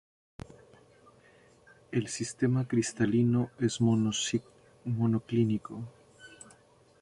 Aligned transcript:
Su 1.93 2.01
sistema 2.07 2.67
cristalino 2.67 3.51
es 3.59 3.79
monoclínico. 3.81 5.79